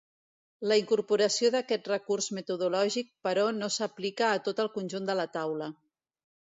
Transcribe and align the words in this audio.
La 0.69 0.77
incorporació 0.79 1.51
d'aquest 1.57 1.89
recurs 1.91 2.31
metodològic, 2.39 3.13
però, 3.29 3.45
no 3.61 3.73
s'aplica 3.79 4.31
a 4.35 4.43
tot 4.49 4.65
el 4.67 4.75
conjunt 4.81 5.11
de 5.13 5.23
la 5.23 5.33
taula. 5.39 5.75